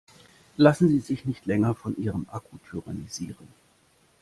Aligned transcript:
Lassen 0.57 0.89
Sie 0.89 0.99
sich 0.99 1.25
nicht 1.25 1.45
länger 1.45 1.75
von 1.75 1.95
ihrem 1.95 2.25
Akku 2.31 2.57
tyrannisieren! 2.67 3.47